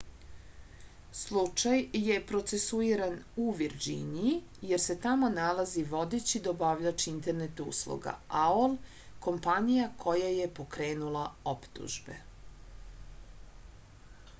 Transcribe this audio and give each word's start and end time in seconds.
slučaj 1.17 1.81
je 2.05 2.15
procesuiran 2.31 3.13
u 3.43 3.45
virdžiniji 3.59 4.39
jer 4.71 4.81
se 4.87 4.95
tamo 5.05 5.29
nalazi 5.35 5.83
vodeći 5.93 6.41
dobavljač 6.49 7.05
internet 7.13 7.63
usluga 7.67 8.17
aol 8.47 8.75
kompanija 9.29 9.87
koja 10.07 10.35
je 10.41 10.51
pokrenula 10.63 11.27
optužbe 11.57 12.17